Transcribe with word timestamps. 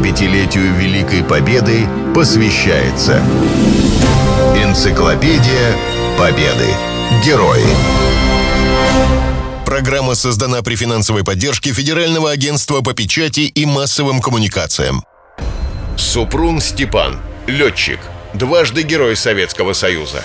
75-летию 0.00 0.74
Великой 0.76 1.22
Победы 1.22 1.86
посвящается 2.14 3.22
Энциклопедия 4.56 5.76
Победы. 6.18 6.68
Герои. 7.24 7.66
Программа 9.66 10.14
создана 10.14 10.62
при 10.62 10.74
финансовой 10.74 11.22
поддержке 11.22 11.72
Федерального 11.72 12.30
агентства 12.30 12.80
по 12.80 12.94
печати 12.94 13.40
и 13.40 13.66
массовым 13.66 14.22
коммуникациям. 14.22 15.04
Супрун 15.98 16.60
Степан. 16.60 17.16
Летчик. 17.46 18.00
Дважды 18.32 18.82
Герой 18.82 19.16
Советского 19.16 19.74
Союза. 19.74 20.24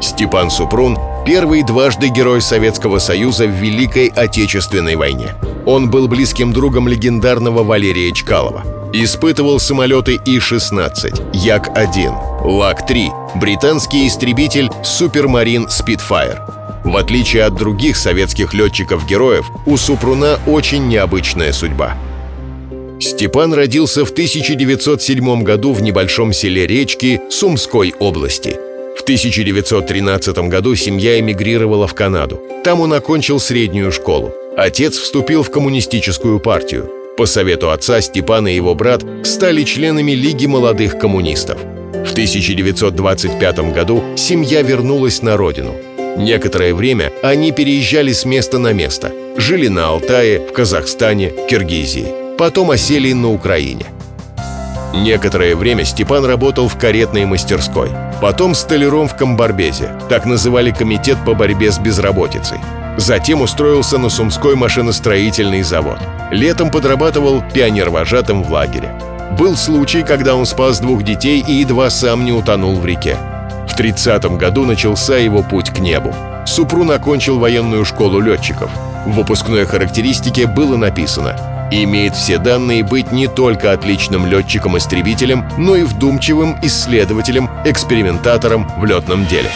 Степан 0.00 0.50
Супрун– 0.50 0.96
первый 1.24 1.62
дважды 1.62 2.08
Герой 2.08 2.40
Советского 2.40 2.98
Союза 2.98 3.46
в 3.46 3.50
Великой 3.50 4.08
Отечественной 4.08 4.96
войне. 4.96 5.34
Он 5.66 5.90
был 5.90 6.08
близким 6.08 6.52
другом 6.52 6.88
легендарного 6.88 7.62
Валерия 7.62 8.12
Чкалова. 8.12 8.64
Испытывал 8.92 9.60
самолеты 9.60 10.18
И-16, 10.24 11.30
Як-1, 11.32 12.44
Лак-3, 12.44 13.38
британский 13.38 14.06
истребитель 14.06 14.70
Супермарин 14.82 15.68
Спитфайр. 15.68 16.42
В 16.84 16.96
отличие 16.96 17.44
от 17.44 17.54
других 17.54 17.96
советских 17.96 18.52
летчиков-героев, 18.54 19.46
у 19.66 19.76
Супруна 19.76 20.40
очень 20.46 20.88
необычная 20.88 21.52
судьба. 21.52 21.94
Степан 22.98 23.54
родился 23.54 24.04
в 24.04 24.10
1907 24.10 25.42
году 25.42 25.72
в 25.72 25.82
небольшом 25.82 26.32
селе 26.32 26.66
Речки 26.66 27.20
Сумской 27.30 27.94
области– 27.98 28.56
в 29.00 29.02
1913 29.02 30.36
году 30.50 30.76
семья 30.76 31.18
эмигрировала 31.18 31.86
в 31.86 31.94
Канаду. 31.94 32.38
Там 32.62 32.82
он 32.82 32.92
окончил 32.92 33.40
среднюю 33.40 33.92
школу. 33.92 34.34
Отец 34.58 34.98
вступил 34.98 35.42
в 35.42 35.50
коммунистическую 35.50 36.38
партию. 36.38 36.90
По 37.16 37.24
совету 37.24 37.70
отца 37.70 38.02
Степан 38.02 38.46
и 38.46 38.52
его 38.52 38.74
брат 38.74 39.02
стали 39.24 39.62
членами 39.62 40.12
Лиги 40.12 40.44
молодых 40.44 40.98
коммунистов. 40.98 41.58
В 41.58 42.12
1925 42.12 43.72
году 43.72 44.04
семья 44.16 44.60
вернулась 44.60 45.22
на 45.22 45.38
родину. 45.38 45.74
Некоторое 46.18 46.74
время 46.74 47.10
они 47.22 47.52
переезжали 47.52 48.12
с 48.12 48.26
места 48.26 48.58
на 48.58 48.74
место. 48.74 49.12
Жили 49.38 49.68
на 49.68 49.88
Алтае, 49.88 50.40
в 50.40 50.52
Казахстане, 50.52 51.32
Киргизии. 51.48 52.36
Потом 52.36 52.70
осели 52.70 53.14
на 53.14 53.32
Украине– 53.32 53.86
Некоторое 54.92 55.54
время 55.54 55.84
Степан 55.84 56.24
работал 56.24 56.68
в 56.68 56.76
каретной 56.76 57.24
мастерской. 57.24 57.90
Потом 58.20 58.54
столяром 58.54 59.06
в 59.06 59.14
Камбарбезе. 59.14 59.92
Так 60.08 60.26
называли 60.26 60.72
комитет 60.72 61.16
по 61.24 61.34
борьбе 61.34 61.70
с 61.70 61.78
безработицей. 61.78 62.58
Затем 62.96 63.40
устроился 63.40 63.98
на 63.98 64.08
Сумской 64.08 64.56
машиностроительный 64.56 65.62
завод. 65.62 65.98
Летом 66.32 66.70
подрабатывал 66.70 67.42
пионервожатым 67.54 68.42
в 68.42 68.52
лагере. 68.52 68.92
Был 69.38 69.56
случай, 69.56 70.02
когда 70.02 70.34
он 70.34 70.44
спас 70.44 70.80
двух 70.80 71.04
детей 71.04 71.42
и 71.46 71.52
едва 71.52 71.88
сам 71.88 72.24
не 72.24 72.32
утонул 72.32 72.74
в 72.74 72.84
реке. 72.84 73.16
В 73.68 73.76
30 73.76 74.36
году 74.36 74.66
начался 74.66 75.16
его 75.16 75.42
путь 75.42 75.70
к 75.70 75.78
небу. 75.78 76.12
Супрун 76.46 76.90
окончил 76.90 77.38
военную 77.38 77.84
школу 77.84 78.18
летчиков. 78.18 78.70
В 79.06 79.12
выпускной 79.12 79.66
характеристике 79.66 80.46
было 80.46 80.76
написано 80.76 81.36
имеет 81.70 82.14
все 82.14 82.38
данные 82.38 82.84
быть 82.84 83.12
не 83.12 83.28
только 83.28 83.72
отличным 83.72 84.26
летчиком-истребителем, 84.26 85.44
но 85.58 85.76
и 85.76 85.82
вдумчивым 85.82 86.56
исследователем, 86.62 87.48
экспериментатором 87.64 88.66
в 88.78 88.84
летном 88.84 89.26
деле. 89.26 89.50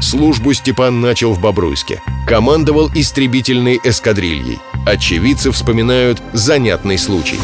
Службу 0.00 0.52
Степан 0.52 1.00
начал 1.00 1.32
в 1.32 1.40
Бобруйске. 1.40 2.02
Командовал 2.26 2.90
истребительной 2.94 3.80
эскадрильей. 3.82 4.58
Очевидцы 4.86 5.50
вспоминают 5.50 6.22
занятный 6.32 6.98
случай. 6.98 7.38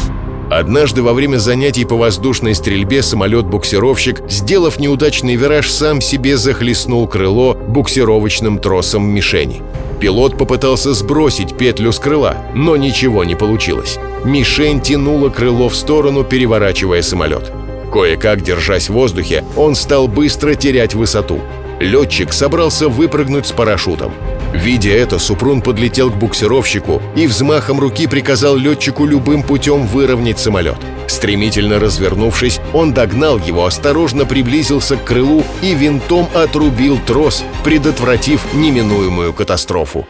Однажды 0.51 1.01
во 1.01 1.13
время 1.13 1.37
занятий 1.37 1.83
по 1.83 1.95
воздушной 1.95 2.53
стрельбе 2.53 3.01
самолет-буксировщик, 3.01 4.21
сделав 4.29 4.79
неудачный 4.79 5.35
вираж, 5.35 5.71
сам 5.71 5.99
себе 5.99 6.37
захлестнул 6.37 7.07
крыло 7.07 7.55
буксировочным 7.55 8.59
тросом 8.59 9.09
мишени. 9.09 9.63
Пилот 9.99 10.37
попытался 10.37 10.93
сбросить 10.93 11.57
петлю 11.57 11.91
с 11.91 11.99
крыла, 11.99 12.37
но 12.53 12.75
ничего 12.75 13.23
не 13.23 13.35
получилось. 13.35 13.99
Мишень 14.25 14.81
тянула 14.81 15.29
крыло 15.29 15.69
в 15.69 15.75
сторону, 15.75 16.23
переворачивая 16.23 17.01
самолет. 17.01 17.51
Кое-как, 17.91 18.41
держась 18.41 18.89
в 18.89 18.93
воздухе, 18.93 19.43
он 19.55 19.75
стал 19.75 20.07
быстро 20.07 20.55
терять 20.55 20.95
высоту. 20.95 21.39
Летчик 21.79 22.33
собрался 22.33 22.89
выпрыгнуть 22.89 23.45
с 23.45 23.51
парашютом. 23.51 24.13
Видя 24.53 24.91
это, 24.91 25.17
Супрун 25.17 25.61
подлетел 25.61 26.11
к 26.11 26.15
буксировщику 26.15 27.01
и 27.15 27.25
взмахом 27.25 27.79
руки 27.79 28.05
приказал 28.07 28.55
летчику 28.55 29.05
любым 29.05 29.41
путем 29.41 29.87
выровнять 29.87 30.39
самолет. 30.39 30.77
Стремительно 31.07 31.79
развернувшись, 31.79 32.59
он 32.71 32.93
догнал 32.93 33.39
его, 33.39 33.65
осторожно 33.65 34.25
приблизился 34.25 34.95
к 34.95 35.03
крылу 35.03 35.43
и 35.61 35.73
винтом 35.73 36.27
отрубил 36.33 36.99
трос, 36.99 37.43
предотвратив 37.63 38.53
неминуемую 38.53 39.33
катастрофу. 39.33 40.07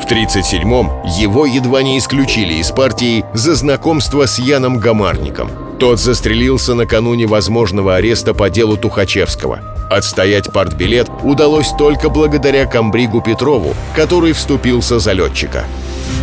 В 0.00 0.10
1937-м 0.10 1.06
его 1.18 1.46
едва 1.46 1.82
не 1.82 1.98
исключили 1.98 2.54
из 2.54 2.70
партии 2.70 3.24
за 3.34 3.54
знакомство 3.54 4.26
с 4.26 4.38
Яном 4.38 4.78
Гамарником. 4.78 5.50
Тот 5.78 6.00
застрелился 6.00 6.74
накануне 6.74 7.26
возможного 7.26 7.94
ареста 7.96 8.34
по 8.34 8.50
делу 8.50 8.76
Тухачевского. 8.76 9.77
Отстоять 9.90 10.52
партбилет 10.52 11.08
удалось 11.22 11.70
только 11.78 12.08
благодаря 12.08 12.66
комбригу 12.66 13.22
Петрову, 13.22 13.74
который 13.96 14.32
вступился 14.32 14.98
за 14.98 15.12
летчика. 15.12 15.64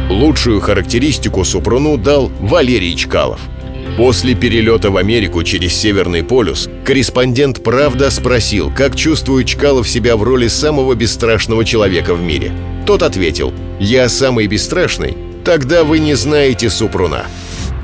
Лучшую 0.09 0.61
характеристику 0.61 1.43
Супруну 1.43 1.97
дал 1.97 2.31
Валерий 2.39 2.95
Чкалов– 2.95 3.39
После 3.97 4.35
перелета 4.35 4.91
в 4.91 4.97
Америку 4.97 5.43
через 5.43 5.73
Северный 5.73 6.21
полюс 6.21 6.69
корреспондент 6.83 7.63
«Правда» 7.63 8.09
спросил, 8.09 8.69
как 8.75 8.95
чувствует 8.95 9.47
Чкалов 9.47 9.87
себя 9.87 10.17
в 10.17 10.23
роли 10.23 10.49
самого 10.49 10.95
бесстрашного 10.95 11.63
человека 11.63 12.13
в 12.13 12.21
мире. 12.21 12.51
Тот 12.85 13.03
ответил 13.03 13.53
«Я 13.79 14.09
самый 14.09 14.47
бесстрашный? 14.47 15.15
Тогда 15.45 15.85
вы 15.85 15.99
не 15.99 16.15
знаете 16.15 16.69
Супруна». 16.69 17.25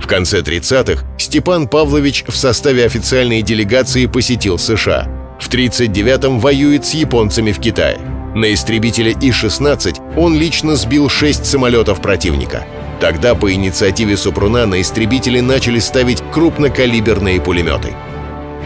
В 0.02 0.08
конце 0.08 0.42
30-х 0.42 1.06
Степан 1.18 1.69
Павлович 1.69 2.25
в 2.28 2.36
составе 2.36 2.86
официальной 2.86 3.42
делегации 3.42 4.08
посетил 4.08 4.58
США. 4.58 5.21
В 5.41 5.50
39-м 5.50 6.40
воюет 6.40 6.85
с 6.85 6.94
японцами 6.94 7.52
в 7.52 7.59
Китае. 7.59 8.00
На 8.34 8.53
истребителе 8.53 9.12
И-16 9.12 10.16
он 10.16 10.38
лично 10.38 10.78
сбил 10.78 11.09
шесть 11.09 11.46
самолетов 11.46 12.02
противника– 12.02 12.63
Тогда 13.02 13.34
по 13.34 13.51
инициативе 13.51 14.16
Супруна 14.16 14.68
на 14.68 14.80
истребители 14.80 15.40
начали 15.40 15.80
ставить 15.80 16.22
крупнокалиберные 16.31 17.41
пулеметы. 17.41 17.96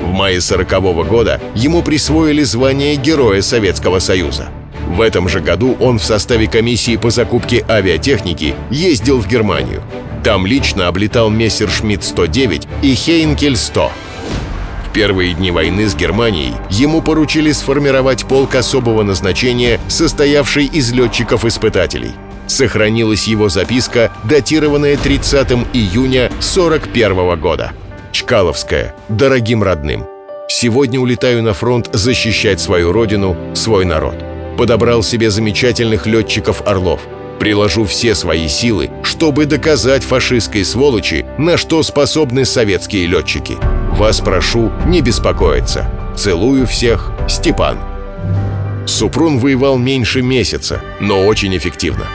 В 0.01 0.11
мае 0.11 0.41
40 0.41 0.73
-го 0.73 1.07
года 1.07 1.39
ему 1.55 1.81
присвоили 1.81 2.43
звание 2.43 2.97
Героя 2.97 3.41
Советского 3.41 3.99
Союза. 3.99 4.49
В 4.89 4.99
этом 4.99 5.29
же 5.29 5.39
году 5.39 5.77
он 5.79 5.99
в 5.99 6.03
составе 6.03 6.47
комиссии 6.47 6.97
по 6.97 7.11
закупке 7.11 7.63
авиатехники 7.69 8.55
ездил 8.69 9.19
в 9.19 9.27
Германию. 9.27 9.81
Там 10.21 10.45
лично 10.45 10.89
облетал 10.89 11.31
Мессершмитт-109 11.31 12.67
и 12.81 12.93
Хейнкель-100. 12.93 13.89
В 14.04 14.04
первые 14.95 15.33
дни 15.33 15.51
войны 15.51 15.87
с 15.87 15.95
Германией 15.95 16.55
ему 16.71 17.01
поручили 17.01 17.51
сформировать 17.51 18.25
полк 18.25 18.55
особого 18.55 19.03
назначения, 19.03 19.79
состоявший 19.89 20.65
из 20.65 20.91
летчиков-испытателей– 20.91 22.13
Сохранилась 22.47 23.27
его 23.27 23.49
записка, 23.49 24.11
датированная 24.23 24.97
30 24.97 25.51
июня 25.73 26.31
41 26.39 27.39
года. 27.39 27.71
Чкаловская. 28.11 28.95
Дорогим 29.09 29.63
родным. 29.63 30.05
Сегодня 30.47 30.99
улетаю 30.99 31.41
на 31.41 31.53
фронт 31.53 31.89
защищать 31.91 32.61
свою 32.61 32.91
родину, 32.91 33.35
свой 33.55 33.83
народ. 33.83 34.15
Подобрал 34.57 35.01
себе 35.01 35.31
замечательных 35.31 36.05
летчиков 36.05 36.61
«Орлов». 36.65 37.01
Приложу 37.39 37.83
все 37.83 38.15
свои 38.15 38.47
силы, 38.47 38.89
чтобы 39.03 39.45
доказать 39.45 40.03
фашистской 40.03 40.63
сволочи, 40.63 41.25
на 41.37 41.57
что 41.57 41.83
способны 41.83 42.45
советские 42.45 43.07
летчики. 43.07 43.57
Вас 43.97 44.19
прошу 44.19 44.73
не 44.87 44.99
беспокоиться. 44.99 45.89
Целую 46.17 46.67
всех, 46.67 47.11
Степан. 47.29 47.77
Супрун 48.85 49.39
воевал 49.39 49.77
меньше 49.77 50.21
месяца, 50.21 50.81
но 50.99 51.25
очень 51.25 51.55
эффективно. 51.55 52.05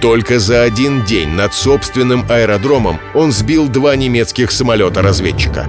Только 0.00 0.38
за 0.38 0.62
один 0.62 1.04
день 1.04 1.28
над 1.28 1.52
собственным 1.52 2.24
аэродромом 2.30 2.98
он 3.14 3.32
сбил 3.32 3.68
два 3.68 3.96
немецких 3.96 4.50
самолета-разведчика. 4.50 5.66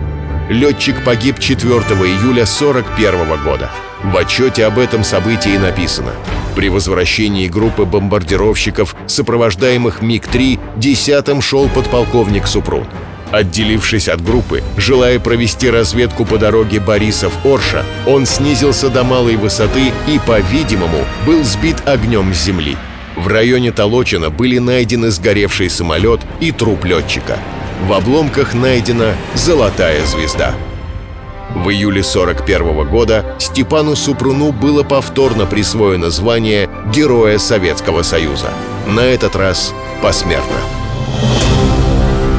Летчик 0.49 1.03
погиб 1.03 1.37
4 1.37 1.69
июля 1.69 2.43
1941 2.43 3.43
года. 3.43 3.69
В 4.05 4.15
отчете 4.15 4.65
об 4.65 4.79
этом 4.79 5.03
событии 5.03 5.57
написано. 5.57 6.13
При 6.55 6.69
возвращении 6.69 7.49
группы 7.49 7.83
бомбардировщиков, 7.83 8.95
сопровождаемых 9.05 10.01
МиГ-3, 10.01 10.77
десятым 10.77 11.41
шел 11.41 11.67
подполковник 11.67 12.47
Супрун. 12.47 12.87
Отделившись 13.31 14.07
от 14.07 14.23
группы, 14.23 14.63
желая 14.77 15.19
провести 15.19 15.69
разведку 15.69 16.25
по 16.25 16.37
дороге 16.37 16.79
Борисов-Орша, 16.79 17.83
он 18.05 18.25
снизился 18.25 18.89
до 18.89 19.03
малой 19.03 19.35
высоты 19.35 19.91
и, 20.07 20.19
по-видимому, 20.25 21.03
был 21.25 21.43
сбит 21.43 21.87
огнем 21.87 22.33
с 22.33 22.43
земли. 22.43 22.77
В 23.17 23.27
районе 23.27 23.71
Толочина 23.71 24.29
были 24.29 24.59
найдены 24.59 25.11
сгоревший 25.11 25.69
самолет 25.69 26.21
и 26.39 26.51
труп 26.51 26.85
летчика. 26.85 27.37
В 27.83 27.93
обломках 27.93 28.53
найдена 28.53 29.13
золотая 29.35 30.05
звезда. 30.05 30.53
В 31.55 31.69
июле 31.69 32.03
41 32.03 32.87
года 32.87 33.35
Степану 33.39 33.95
Супруну 33.95 34.51
было 34.51 34.83
повторно 34.83 35.45
присвоено 35.45 36.09
звание 36.09 36.69
Героя 36.93 37.39
Советского 37.39 38.03
Союза. 38.03 38.51
На 38.85 39.01
этот 39.01 39.35
раз 39.35 39.73
посмертно. 40.01 40.57